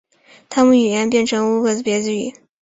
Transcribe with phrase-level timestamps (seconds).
[0.49, 2.33] 他们语言也变成乌兹别克语。